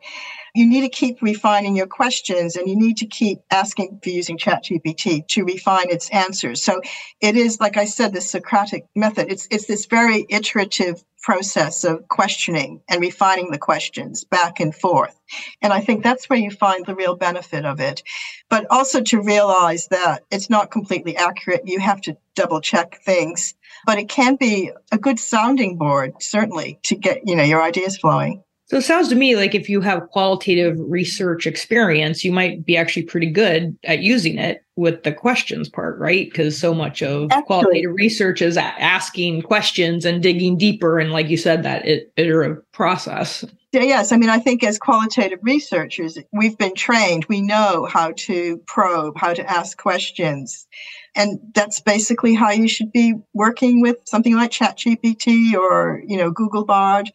you 0.56 0.68
need 0.68 0.82
to 0.82 0.90
keep 0.90 1.22
refining 1.22 1.76
your 1.76 1.88
questions 1.88 2.56
and 2.56 2.68
you 2.68 2.76
need 2.76 2.98
to 2.98 3.08
keep 3.08 3.40
asking 3.50 4.00
for 4.04 4.10
using 4.10 4.38
ChatGPT 4.38 5.28
to 5.30 5.44
refine 5.44 5.90
its 5.90 6.10
answers. 6.12 6.64
So 6.64 6.82
it 7.22 7.36
is, 7.36 7.60
like 7.60 7.78
I 7.78 7.86
said, 7.86 8.14
the 8.14 8.22
Socratic 8.22 8.86
method. 8.96 9.32
It's, 9.32 9.48
it's 9.50 9.66
this 9.66 9.88
very 9.88 10.26
iterative 10.30 11.04
process 11.24 11.84
of 11.84 12.08
questioning 12.10 12.82
and 12.90 13.02
refining 13.02 13.50
the 13.50 13.58
questions 13.58 14.24
back 14.26 14.60
and 14.60 14.76
forth. 14.76 15.20
And 15.62 15.74
I 15.74 15.80
think 15.80 16.04
that's 16.04 16.30
where 16.30 16.38
you 16.38 16.52
find 16.52 16.86
the 16.86 16.96
real 16.96 17.16
benefit 17.16 17.66
of 17.66 17.80
it. 17.80 18.04
But 18.50 18.68
also 18.70 19.02
to 19.02 19.22
realize 19.22 19.88
that 19.88 20.24
it's 20.30 20.50
not 20.50 20.70
completely 20.70 21.16
accurate. 21.16 21.62
You 21.66 21.80
have 21.80 22.02
to 22.02 22.18
double 22.36 22.62
check 22.62 23.02
things, 23.04 23.56
but 23.86 23.98
it 23.98 24.10
can 24.10 24.36
be 24.36 24.72
a 24.92 24.98
good 24.98 25.18
sounding 25.18 25.78
board, 25.78 26.14
certainly, 26.20 26.80
to 26.84 26.96
get, 26.96 27.22
you 27.26 27.36
know, 27.36 27.44
your 27.44 27.64
ideas 27.64 27.98
flowing. 27.98 28.44
So 28.74 28.80
it 28.80 28.82
sounds 28.82 29.10
to 29.10 29.16
me 29.16 29.36
like 29.36 29.54
if 29.54 29.70
you 29.70 29.82
have 29.82 30.10
qualitative 30.10 30.80
research 30.80 31.46
experience, 31.46 32.24
you 32.24 32.32
might 32.32 32.66
be 32.66 32.76
actually 32.76 33.04
pretty 33.04 33.30
good 33.30 33.78
at 33.84 34.00
using 34.00 34.40
it 34.40 34.66
with 34.76 35.04
the 35.04 35.14
questions 35.14 35.70
part, 35.70 36.00
right? 36.00 36.28
Because 36.28 36.60
so 36.60 36.74
much 36.74 37.04
of 37.04 37.30
Absolutely. 37.30 37.46
qualitative 37.46 37.92
research 37.94 38.42
is 38.42 38.58
asking 38.58 39.44
questions 39.44 40.06
and 40.06 40.24
digging 40.24 40.58
deeper. 40.58 40.98
And 40.98 41.12
like 41.12 41.30
you 41.30 41.38
said, 41.38 41.62
that 41.62 41.86
iterative 42.18 42.64
process. 42.72 43.46
Yeah, 43.74 43.84
yes, 43.84 44.12
I 44.12 44.18
mean, 44.18 44.30
I 44.30 44.40
think 44.40 44.64
as 44.64 44.80
qualitative 44.80 45.40
researchers, 45.44 46.18
we've 46.32 46.58
been 46.58 46.74
trained. 46.74 47.26
We 47.26 47.42
know 47.42 47.86
how 47.86 48.14
to 48.18 48.58
probe, 48.66 49.20
how 49.20 49.36
to 49.36 49.48
ask 49.48 49.78
questions. 49.78 50.68
And 51.16 51.40
that's 51.54 51.80
basically 51.80 52.34
how 52.34 52.50
you 52.50 52.68
should 52.68 52.92
be 52.92 53.14
working 53.36 53.82
with 53.82 53.98
something 54.06 54.36
like 54.36 54.50
ChatGPT 54.50 55.54
or, 55.54 56.02
you 56.08 56.18
know, 56.18 56.32
Google 56.32 56.66
Bard 56.66 57.12